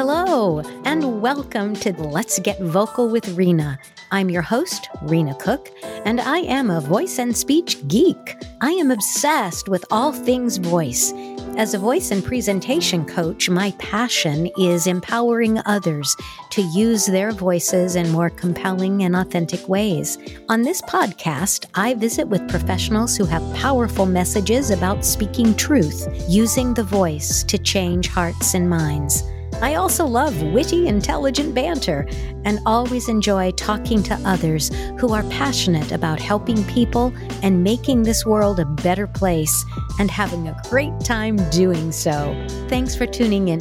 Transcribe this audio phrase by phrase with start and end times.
[0.00, 3.80] Hello, and welcome to Let's Get Vocal with Rena.
[4.12, 5.70] I'm your host, Rena Cook,
[6.04, 8.36] and I am a voice and speech geek.
[8.60, 11.12] I am obsessed with all things voice.
[11.56, 16.14] As a voice and presentation coach, my passion is empowering others
[16.50, 20.16] to use their voices in more compelling and authentic ways.
[20.48, 26.72] On this podcast, I visit with professionals who have powerful messages about speaking truth, using
[26.72, 29.24] the voice to change hearts and minds.
[29.60, 32.06] I also love witty, intelligent banter
[32.44, 37.12] and always enjoy talking to others who are passionate about helping people
[37.42, 39.64] and making this world a better place
[39.98, 42.36] and having a great time doing so.
[42.68, 43.60] Thanks for tuning in.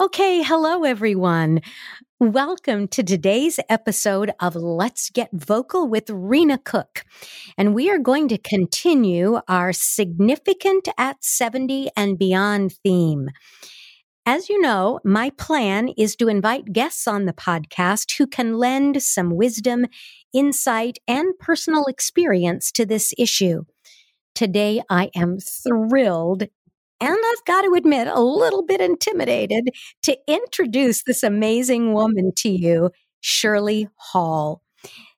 [0.00, 1.60] Okay, hello everyone.
[2.20, 7.04] Welcome to today's episode of Let's Get Vocal with Rena Cook.
[7.56, 13.28] And we are going to continue our significant at 70 and beyond theme.
[14.26, 19.00] As you know, my plan is to invite guests on the podcast who can lend
[19.00, 19.86] some wisdom,
[20.34, 23.62] insight, and personal experience to this issue.
[24.34, 26.48] Today, I am thrilled
[27.00, 29.70] and I've got to admit, a little bit intimidated
[30.02, 34.62] to introduce this amazing woman to you, Shirley Hall.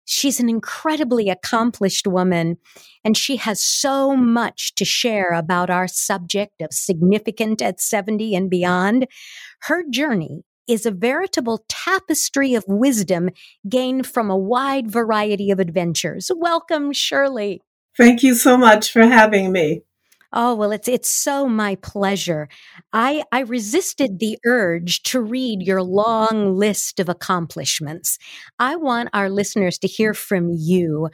[0.05, 2.57] She's an incredibly accomplished woman,
[3.05, 8.51] and she has so much to share about our subject of significant at 70 and
[8.51, 9.07] beyond.
[9.63, 13.31] Her journey is a veritable tapestry of wisdom
[13.69, 16.31] gained from a wide variety of adventures.
[16.35, 17.63] Welcome, Shirley.
[17.97, 19.83] Thank you so much for having me.
[20.33, 22.49] Oh, well, it's, it's so my pleasure.
[22.93, 28.19] I, I resisted the urge to read your long list of accomplishments.
[28.59, 31.09] I want our listeners to hear from you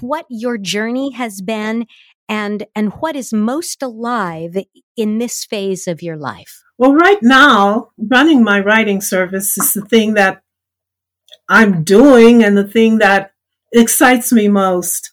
[0.00, 1.86] what your journey has been
[2.28, 4.56] and, and what is most alive
[4.96, 6.62] in this phase of your life.
[6.78, 10.42] Well, right now, running my writing service is the thing that
[11.48, 13.32] I'm doing and the thing that
[13.72, 15.11] excites me most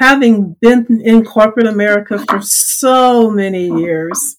[0.00, 4.38] having been in corporate America for so many years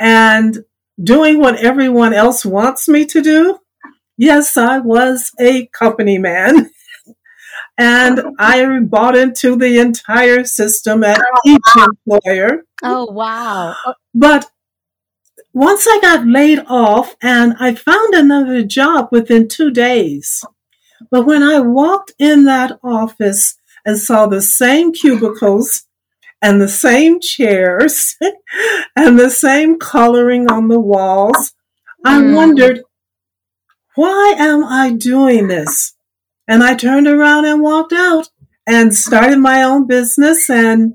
[0.00, 0.64] and
[1.02, 3.58] doing what everyone else wants me to do,
[4.16, 6.70] yes, I was a company man.
[7.78, 12.62] and I bought into the entire system at oh, each employer.
[12.82, 13.76] Oh, wow.
[14.14, 14.50] But
[15.52, 20.42] once I got laid off and I found another job within two days.
[21.10, 25.84] But when I walked in that office, and saw the same cubicles
[26.40, 28.16] and the same chairs
[28.96, 31.52] and the same coloring on the walls.
[32.04, 32.34] I mm.
[32.34, 32.82] wondered,
[33.94, 35.94] why am I doing this?
[36.46, 38.28] And I turned around and walked out
[38.66, 40.94] and started my own business and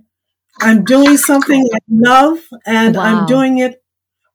[0.62, 3.04] I'm doing something I love and wow.
[3.04, 3.82] I'm doing it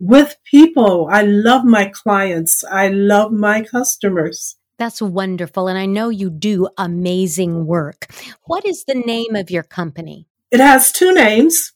[0.01, 1.09] with people.
[1.11, 2.65] I love my clients.
[2.65, 4.57] I love my customers.
[4.79, 5.69] That's wonderful.
[5.69, 8.07] And I know you do amazing work.
[8.45, 10.27] What is the name of your company?
[10.51, 11.73] It has two names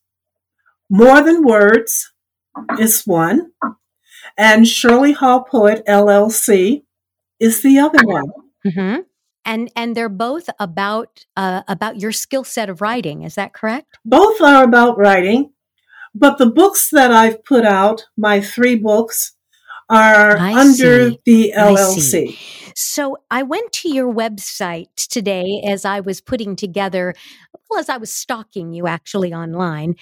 [0.91, 2.12] More Than Words
[2.78, 3.53] is one,
[4.36, 6.82] and Shirley Hall Poet LLC
[7.38, 8.31] is the other one.
[8.66, 9.00] Mm-hmm.
[9.44, 13.22] And and they're both about uh, about your skill set of writing.
[13.22, 13.98] Is that correct?
[14.04, 15.53] Both are about writing,
[16.15, 19.32] but the books that I've put out, my three books,
[19.88, 21.21] are I under see.
[21.25, 22.37] the LLC.
[22.37, 27.12] I so I went to your website today as I was putting together,
[27.69, 29.97] well, as I was stalking you actually online.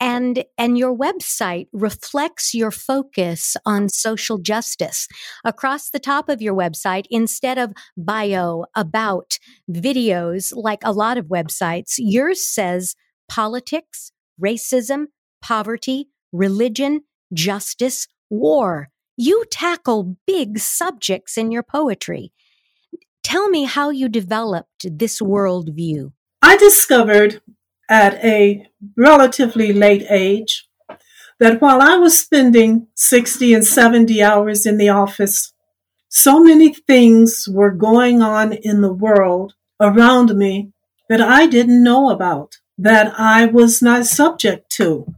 [0.00, 5.06] And, and your website reflects your focus on social justice.
[5.44, 9.38] Across the top of your website, instead of bio, about,
[9.70, 12.94] videos, like a lot of websites, yours says
[13.28, 14.12] politics,
[14.42, 15.08] racism,
[15.42, 17.02] poverty, religion,
[17.34, 18.88] justice, war.
[19.16, 22.32] You tackle big subjects in your poetry.
[23.22, 26.12] Tell me how you developed this worldview.
[26.42, 27.40] I discovered
[27.88, 28.66] at a
[28.96, 30.68] relatively late age
[31.38, 35.52] that while I was spending 60 and 70 hours in the office,
[36.08, 40.72] so many things were going on in the world around me
[41.08, 45.14] that I didn't know about, that I was not subject to.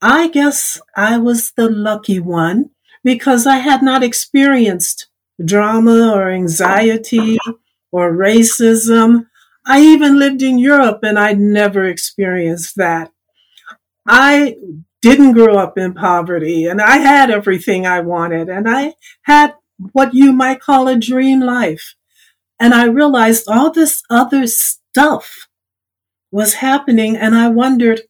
[0.00, 2.70] I guess I was the lucky one
[3.04, 5.08] because I had not experienced
[5.44, 7.38] drama or anxiety
[7.92, 9.26] or racism.
[9.66, 13.12] I even lived in Europe and I'd never experienced that.
[14.06, 14.56] I
[15.00, 19.54] didn't grow up in poverty and I had everything I wanted and I had
[19.92, 21.94] what you might call a dream life.
[22.58, 25.48] And I realized all this other stuff
[26.30, 28.02] was happening and I wondered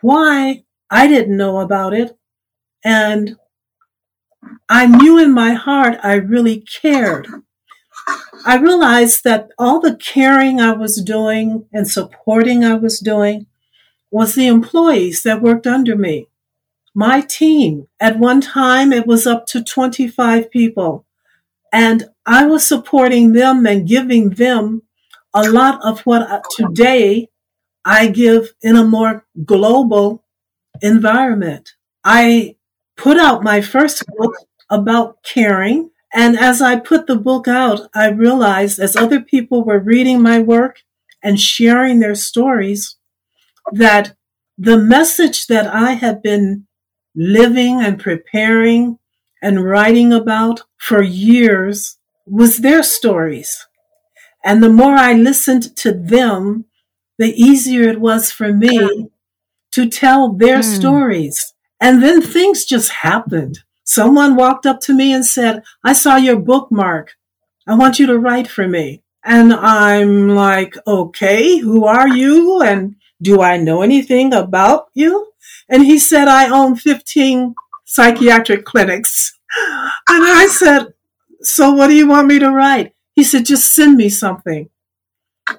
[0.00, 2.16] why I didn't know about it.
[2.84, 3.36] And
[4.68, 7.28] I knew in my heart I really cared.
[8.44, 13.46] I realized that all the caring I was doing and supporting I was doing
[14.10, 16.26] was the employees that worked under me.
[16.94, 21.04] My team, at one time, it was up to 25 people.
[21.72, 24.82] And I was supporting them and giving them
[25.34, 27.28] a lot of what today
[27.84, 30.24] I give in a more global
[30.80, 31.72] environment.
[32.04, 32.56] I
[32.98, 34.34] put out my first book
[34.68, 35.90] about caring.
[36.12, 40.40] And as I put the book out, I realized as other people were reading my
[40.40, 40.82] work
[41.22, 42.96] and sharing their stories,
[43.72, 44.14] that
[44.58, 46.66] the message that I had been
[47.14, 48.98] living and preparing
[49.40, 53.66] and writing about for years was their stories.
[54.44, 56.64] And the more I listened to them,
[57.18, 59.10] the easier it was for me
[59.72, 60.64] to tell their mm.
[60.64, 61.54] stories.
[61.80, 63.60] And then things just happened.
[63.84, 67.14] Someone walked up to me and said, I saw your bookmark.
[67.66, 69.02] I want you to write for me.
[69.24, 72.62] And I'm like, okay, who are you?
[72.62, 75.32] And do I know anything about you?
[75.68, 77.54] And he said, I own 15
[77.84, 79.34] psychiatric clinics.
[80.10, 80.94] And I said,
[81.40, 82.94] so what do you want me to write?
[83.14, 84.68] He said, just send me something.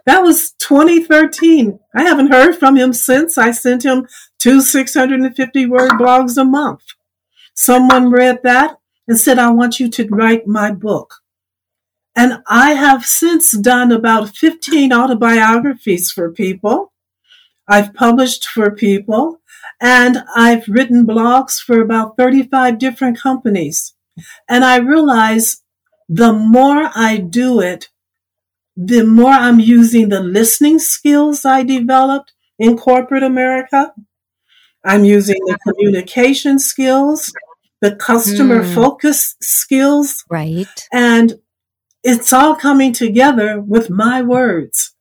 [0.05, 1.79] That was 2013.
[1.95, 3.37] I haven't heard from him since.
[3.37, 4.07] I sent him
[4.39, 6.83] two 650 word blogs a month.
[7.53, 11.15] Someone read that and said, I want you to write my book.
[12.15, 16.91] And I have since done about 15 autobiographies for people.
[17.67, 19.41] I've published for people
[19.79, 23.93] and I've written blogs for about 35 different companies.
[24.49, 25.61] And I realize
[26.09, 27.89] the more I do it,
[28.75, 33.93] the more I'm using the listening skills I developed in corporate America.
[34.85, 37.33] I'm using the communication skills,
[37.81, 38.73] the customer mm.
[38.73, 40.23] focus skills.
[40.29, 40.67] Right.
[40.91, 41.39] And
[42.03, 44.93] it's all coming together with my words.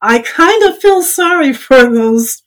[0.00, 2.42] I kind of feel sorry for those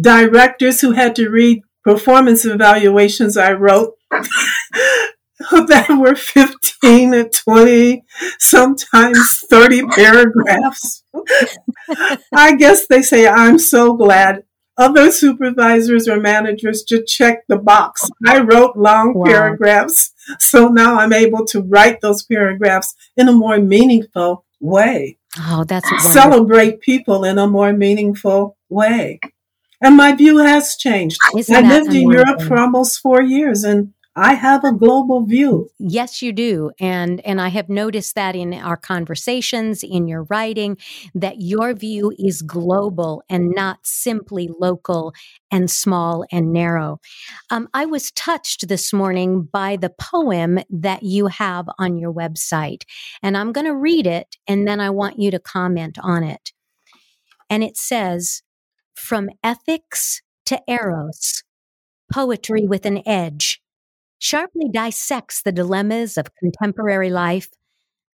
[0.00, 8.04] directors who had to read performance evaluations I wrote that were 15 and 20,
[8.38, 11.02] sometimes 30 paragraphs.
[12.34, 14.44] I guess they say, I'm so glad.
[14.80, 18.08] Other supervisors or managers just check the box.
[18.26, 19.26] I wrote long wow.
[19.26, 25.18] paragraphs, so now I'm able to write those paragraphs in a more meaningful way.
[25.38, 26.10] Oh, that's wonderful.
[26.10, 29.20] celebrate people in a more meaningful way.
[29.82, 31.18] And my view has changed.
[31.36, 35.68] Isn't I lived in Europe for almost four years and I have a global view.
[35.78, 36.72] Yes, you do.
[36.80, 40.78] And and I have noticed that in our conversations, in your writing,
[41.14, 45.14] that your view is global and not simply local
[45.52, 46.98] and small and narrow.
[47.50, 52.82] Um, I was touched this morning by the poem that you have on your website.
[53.22, 56.52] And I'm going to read it and then I want you to comment on it.
[57.48, 58.42] And it says,
[58.94, 61.44] From ethics to eros,
[62.12, 63.59] poetry with an edge
[64.20, 67.48] sharply dissects the dilemmas of contemporary life,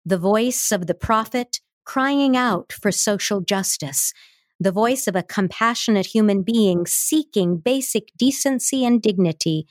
[0.04, 4.12] the voice of the prophet crying out for social justice,
[4.60, 9.67] the voice of a compassionate human being seeking basic decency and dignity,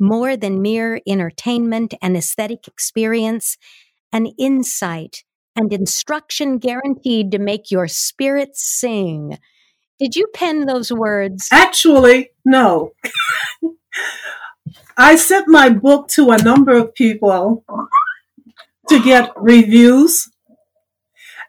[0.00, 3.56] more than mere entertainment and aesthetic experience,
[4.12, 5.24] an insight
[5.56, 9.38] and instruction guaranteed to make your spirit sing.
[9.98, 11.48] Did you pen those words?
[11.52, 12.92] Actually, no.
[14.96, 17.64] I sent my book to a number of people
[18.88, 20.30] to get reviews.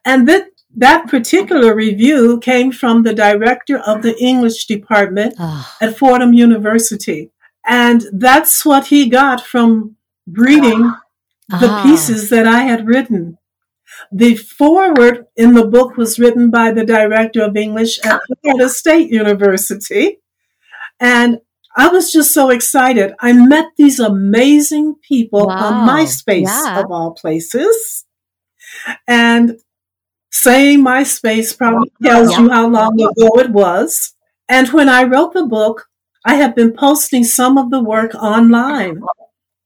[0.03, 5.75] And that, that particular review came from the director of the English department oh.
[5.81, 7.31] at Fordham University.
[7.65, 9.95] And that's what he got from
[10.27, 10.93] reading
[11.49, 11.83] the ah.
[11.83, 13.37] pieces that I had written.
[14.11, 19.09] The foreword in the book was written by the director of English at Florida State
[19.09, 20.19] University.
[20.99, 21.39] And
[21.75, 23.13] I was just so excited.
[23.19, 25.55] I met these amazing people wow.
[25.55, 26.79] on MySpace yeah.
[26.79, 28.05] of all places.
[29.07, 29.59] And
[30.31, 32.41] saying MySpace probably tells yeah.
[32.41, 34.13] you how long ago it was.
[34.47, 35.87] And when I wrote the book,
[36.23, 39.01] I have been posting some of the work online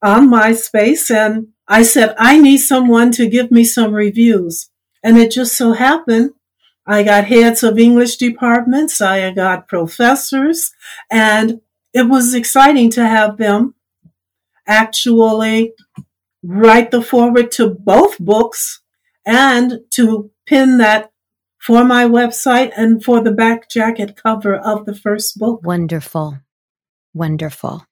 [0.01, 1.11] on MySpace.
[1.13, 4.69] And I said, I need someone to give me some reviews.
[5.03, 6.31] And it just so happened
[6.89, 10.71] I got heads of English departments, I got professors,
[11.11, 11.61] and
[11.93, 13.75] it was exciting to have them
[14.67, 15.73] actually
[16.43, 18.81] write the foreword to both books
[19.25, 21.11] and to pin that
[21.57, 25.61] for my website and for the back jacket cover of the first book.
[25.63, 26.39] Wonderful.
[27.13, 27.85] Wonderful.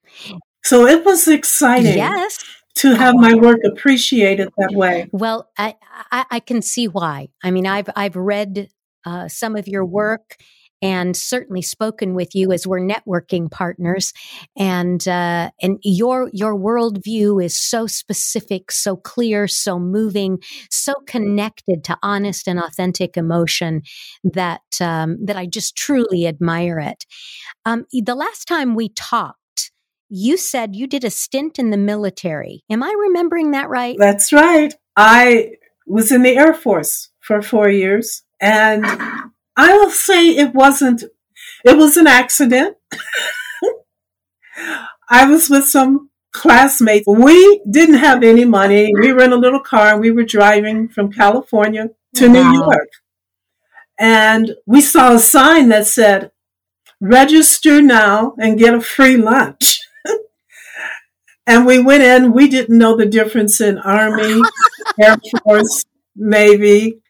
[0.64, 1.96] So it was exciting.
[1.96, 2.44] Yes.
[2.76, 5.08] To have my work appreciated that way.
[5.10, 5.74] Well, I,
[6.12, 7.28] I, I can see why.
[7.42, 8.68] I mean, I've I've read
[9.04, 10.36] uh, some of your work
[10.80, 14.12] and certainly spoken with you as we're networking partners.
[14.56, 20.38] And uh, and your your worldview is so specific, so clear, so moving,
[20.70, 23.82] so connected to honest and authentic emotion
[24.24, 27.04] that um, that I just truly admire it.
[27.64, 29.72] Um, the last time we talked,
[30.08, 32.62] you said you did a stint in the military.
[32.70, 33.96] Am I remembering that right?
[33.98, 34.74] That's right.
[34.96, 35.52] I
[35.86, 38.22] was in the Air Force for four years.
[38.40, 38.84] And
[39.58, 41.02] I will say it wasn't,
[41.64, 42.76] it was an accident.
[45.10, 47.08] I was with some classmates.
[47.08, 48.92] We didn't have any money.
[49.00, 52.32] We were in a little car and we were driving from California to wow.
[52.32, 52.88] New York.
[53.98, 56.30] And we saw a sign that said,
[57.00, 59.80] register now and get a free lunch.
[61.48, 62.32] and we went in.
[62.32, 64.40] We didn't know the difference in Army,
[65.00, 65.84] Air Force,
[66.14, 67.00] Navy,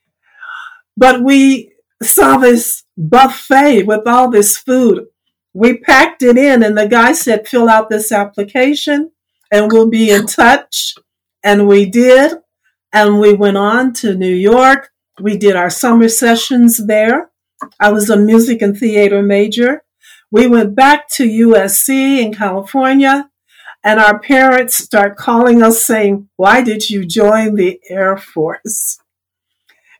[0.96, 5.06] but we saw this buffet with all this food.
[5.54, 9.10] We packed it in, and the guy said, fill out this application
[9.50, 10.94] and we'll be in touch.
[11.42, 12.34] And we did.
[12.92, 14.90] And we went on to New York.
[15.20, 17.30] We did our summer sessions there.
[17.80, 19.82] I was a music and theater major.
[20.30, 23.30] We went back to USC in California,
[23.82, 28.98] and our parents start calling us saying, Why did you join the Air Force?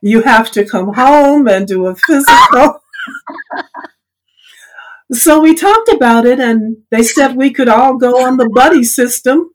[0.01, 2.81] You have to come home and do a physical.
[5.11, 8.83] so we talked about it and they said we could all go on the buddy
[8.83, 9.51] system.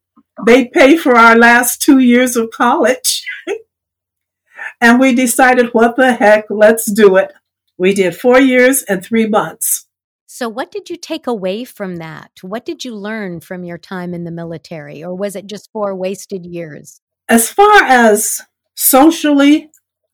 [0.47, 3.25] They pay for our last two years of college.
[4.81, 7.33] and we decided, what the heck, let's do it.
[7.79, 9.87] We did four years and three months.
[10.27, 12.33] So, what did you take away from that?
[12.43, 15.95] What did you learn from your time in the military, or was it just four
[15.95, 17.01] wasted years?
[17.29, 18.41] As far as
[18.75, 19.71] socially,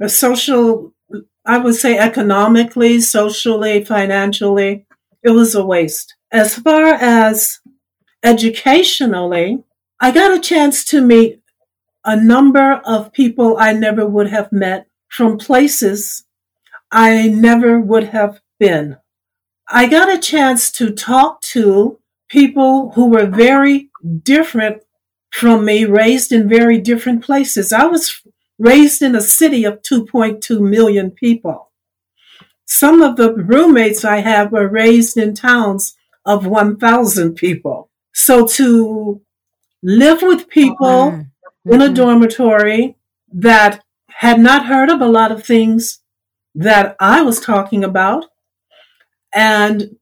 [0.09, 0.95] social,
[1.45, 4.87] I would say economically, socially, financially,
[5.23, 6.14] it was a waste.
[6.33, 7.61] As far as
[8.23, 9.62] educationally,
[10.00, 11.42] I got a chance to meet
[12.04, 16.25] a number of people I never would have met from places
[16.90, 18.97] I never would have been.
[19.69, 23.90] I got a chance to talk to people who were very
[24.23, 24.83] different
[25.33, 27.73] from me, raised in very different places.
[27.73, 28.23] I was
[28.61, 31.71] raised in a city of 2.2 million people.
[32.67, 37.90] Some of the roommates I have were raised in towns of 1,000 people.
[38.12, 39.23] So to
[39.83, 41.73] live with people mm-hmm.
[41.73, 41.95] in a mm-hmm.
[41.95, 42.97] dormitory
[43.33, 46.00] that had not heard of a lot of things
[46.55, 48.26] that I was talking about
[49.35, 49.97] and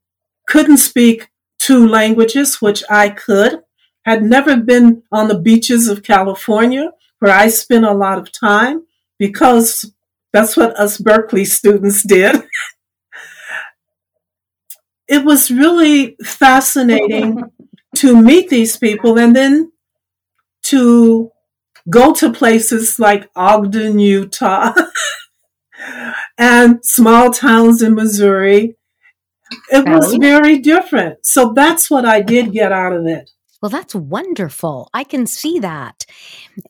[0.48, 3.60] couldn't speak two languages, which I could,
[4.04, 8.86] had never been on the beaches of California, where I spent a lot of time
[9.18, 9.92] because
[10.32, 12.36] that's what us Berkeley students did.
[15.08, 17.42] it was really fascinating
[17.96, 19.72] to meet these people and then
[20.64, 21.30] to
[21.88, 24.74] go to places like Ogden, Utah,
[26.38, 28.76] and small towns in Missouri.
[29.72, 31.24] It was very different.
[31.24, 33.30] So that's what I did get out of it.
[33.60, 34.88] Well, that's wonderful.
[34.94, 36.04] I can see that.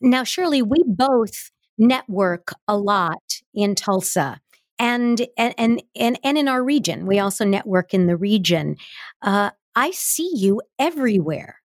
[0.01, 3.23] Now, Shirley, we both network a lot
[3.55, 4.41] in Tulsa
[4.79, 7.07] and and and and, in our region.
[7.07, 8.77] We also network in the region.
[9.23, 11.57] Uh, I see you everywhere.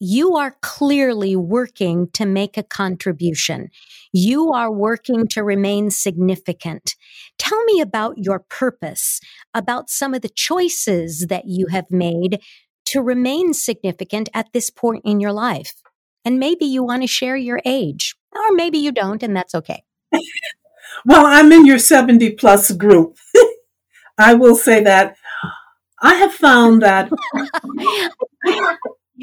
[0.00, 3.68] You are clearly working to make a contribution.
[4.12, 6.96] You are working to remain significant.
[7.38, 9.20] Tell me about your purpose,
[9.54, 12.40] about some of the choices that you have made
[12.92, 15.74] to remain significant at this point in your life.
[16.24, 19.82] And maybe you want to share your age, or maybe you don't, and that's okay.
[21.04, 23.16] well, I'm in your 70 plus group.
[24.18, 25.16] I will say that.
[26.00, 27.10] I have found that.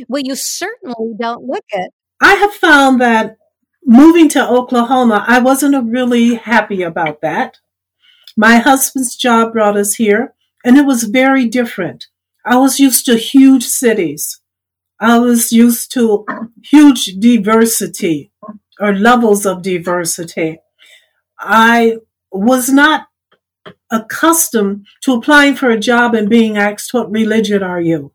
[0.07, 1.91] well, you certainly don't look it.
[2.21, 3.37] I have found that
[3.85, 7.57] moving to Oklahoma, I wasn't really happy about that.
[8.35, 10.33] My husband's job brought us here,
[10.63, 12.07] and it was very different.
[12.49, 14.41] I was used to huge cities.
[14.99, 16.25] I was used to
[16.63, 18.31] huge diversity
[18.79, 20.57] or levels of diversity.
[21.39, 21.97] I
[22.31, 23.07] was not
[23.91, 28.13] accustomed to applying for a job and being asked, What religion are you?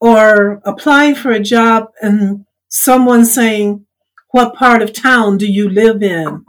[0.00, 3.84] Or applying for a job and someone saying,
[4.30, 6.46] What part of town do you live in?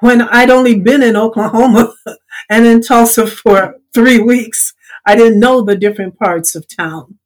[0.00, 1.92] when I'd only been in Oklahoma
[2.50, 4.74] and in Tulsa for three weeks.
[5.06, 7.18] I didn't know the different parts of town.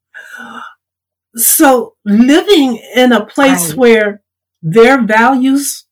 [1.35, 3.77] So living in a place right.
[3.77, 4.21] where
[4.61, 5.85] their values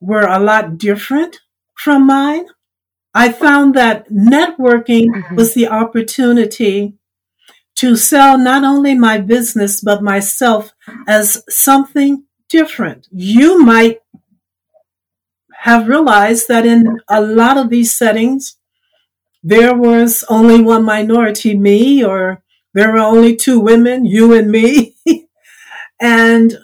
[0.00, 1.40] were a lot different
[1.74, 2.46] from mine,
[3.12, 5.36] I found that networking mm-hmm.
[5.36, 6.94] was the opportunity
[7.76, 10.72] to sell not only my business, but myself
[11.06, 13.06] as something different.
[13.10, 14.00] You might
[15.60, 18.56] have realized that in a lot of these settings,
[19.46, 22.42] there was only one minority, me, or
[22.74, 24.96] there were only two women, you and me.
[26.00, 26.58] and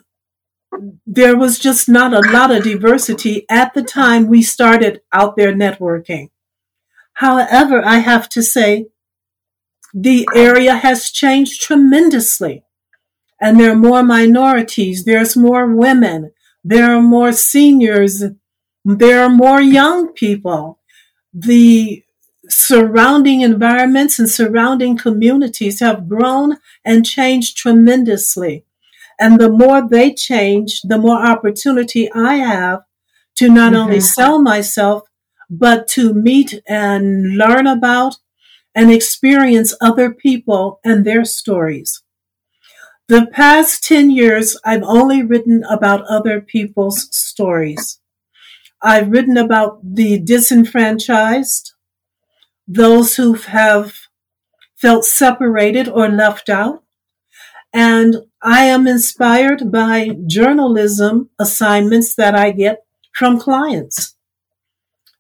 [1.07, 5.53] there was just not a lot of diversity at the time we started out there
[5.53, 6.31] networking.
[7.15, 8.87] However, I have to say,
[9.95, 12.65] the area has changed tremendously.
[13.41, 16.33] And there are more minorities, there's more women,
[16.65, 18.25] there are more seniors
[18.85, 20.81] there are more young people.
[21.33, 22.03] The
[22.49, 28.65] surrounding environments and surrounding communities have grown and changed tremendously.
[29.21, 32.83] And the more they change, the more opportunity I have
[33.37, 33.83] to not mm-hmm.
[33.83, 35.03] only sell myself,
[35.49, 38.17] but to meet and learn about
[38.75, 42.03] and experience other people and their stories.
[43.09, 47.99] The past 10 years, I've only written about other people's stories.
[48.83, 51.72] I've written about the disenfranchised,
[52.67, 53.95] those who have
[54.77, 56.83] felt separated or left out.
[57.73, 64.17] And I am inspired by journalism assignments that I get from clients.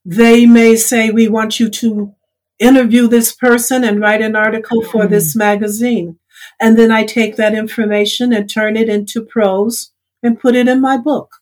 [0.05, 2.15] They may say, we want you to
[2.59, 5.39] interview this person and write an article for this mm-hmm.
[5.39, 6.19] magazine.
[6.61, 10.81] And then I take that information and turn it into prose and put it in
[10.81, 11.37] my book.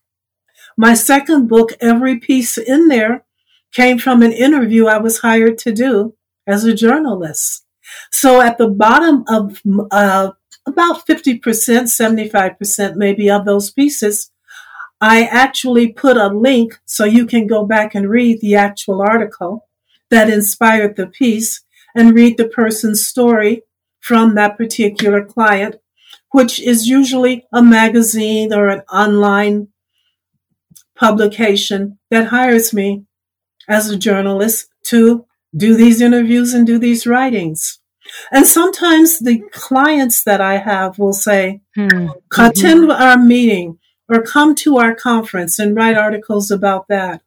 [0.77, 3.25] My second book, every piece in there
[3.73, 6.15] came from an interview I was hired to do
[6.47, 7.65] as a journalist.
[8.11, 9.61] So at the bottom of
[9.91, 10.33] uh,
[10.67, 14.31] about 50%, 75% maybe of those pieces,
[15.01, 19.69] I actually put a link so you can go back and read the actual article
[20.11, 21.63] that inspired the piece
[21.95, 23.63] and read the person's story
[24.01, 25.77] from that particular client,
[26.33, 29.69] which is usually a magazine or an online
[30.95, 33.07] publication that hires me
[33.69, 37.81] as a journalist to do these interviews and do these writings.
[38.33, 42.09] And sometimes the clients that I have will say, hmm.
[42.37, 42.91] attend mm-hmm.
[42.91, 47.23] our meeting or come to our conference and write articles about that.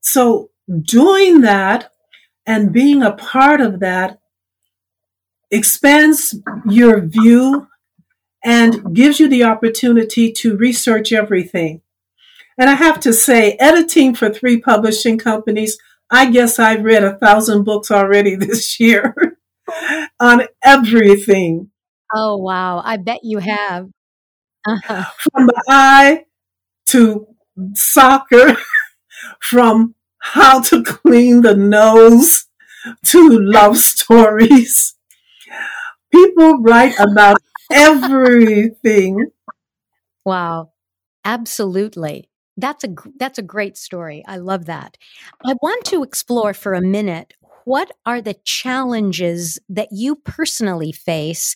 [0.00, 0.50] So
[0.82, 1.90] doing that
[2.46, 4.20] and being a part of that
[5.50, 6.34] expands
[6.68, 7.68] your view
[8.44, 11.80] and gives you the opportunity to research everything.
[12.58, 15.78] And I have to say, editing for three publishing companies,
[16.10, 19.14] I guess I've read a thousand books already this year
[20.20, 21.70] on everything.
[22.14, 22.80] Oh, wow.
[22.84, 23.88] I bet you have.
[24.66, 25.04] Uh-huh.
[25.18, 26.24] From the eye
[26.86, 27.26] to
[27.74, 28.56] soccer,
[29.40, 32.46] from how to clean the nose
[33.06, 34.94] to love stories.
[36.10, 37.38] People write about
[37.72, 39.30] everything.
[40.24, 40.70] Wow.
[41.24, 42.30] Absolutely.
[42.56, 42.88] That's a
[43.18, 44.24] that's a great story.
[44.26, 44.96] I love that.
[45.44, 51.54] I want to explore for a minute what are the challenges that you personally face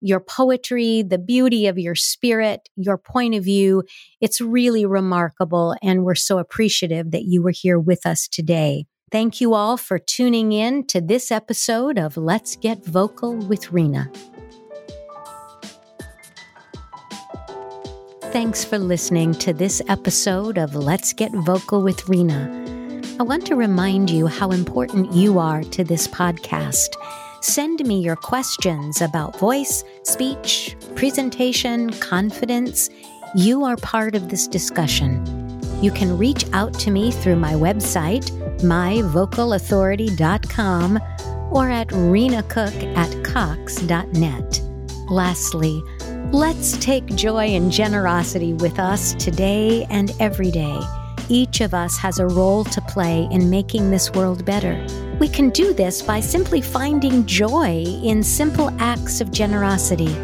[0.00, 3.84] your poetry, the beauty of your spirit, your point of view.
[4.20, 5.76] It's really remarkable.
[5.82, 8.86] And we're so appreciative that you were here with us today.
[9.12, 14.10] Thank you all for tuning in to this episode of Let's Get Vocal with Rena.
[18.30, 22.60] Thanks for listening to this episode of Let's Get Vocal with Rena.
[23.18, 26.94] I want to remind you how important you are to this podcast.
[27.40, 32.90] Send me your questions about voice, speech, presentation, confidence.
[33.34, 35.24] You are part of this discussion.
[35.82, 41.00] You can reach out to me through my website, myvocalauthority.com,
[41.50, 44.60] or at renacook at cox.net.
[45.08, 45.82] Lastly,
[46.32, 50.80] Let's take joy and generosity with us today and every day.
[51.28, 54.76] Each of us has a role to play in making this world better.
[55.20, 60.14] We can do this by simply finding joy in simple acts of generosity.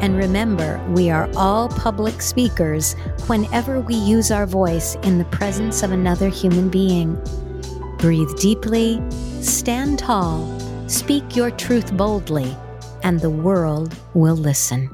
[0.00, 2.94] And remember, we are all public speakers
[3.26, 7.22] whenever we use our voice in the presence of another human being.
[7.98, 9.02] Breathe deeply,
[9.42, 10.58] stand tall,
[10.88, 12.56] speak your truth boldly,
[13.02, 14.88] and the world will listen.